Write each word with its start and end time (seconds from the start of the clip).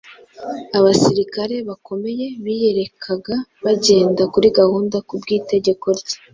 Abasirikare 0.77 1.55
bakomeye 1.69 2.25
biyerekaga 2.43 3.35
bagenda 3.65 4.23
kuri 4.33 4.47
gahunda 4.59 4.97
kubw’itegeko 5.07 5.85
rye, 5.99 6.15